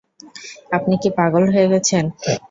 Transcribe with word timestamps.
আপনি 0.71 0.95
কি 1.01 1.09
পাগল 1.17 1.43
হয়ে 1.53 1.67
গেছেন? 1.73 2.05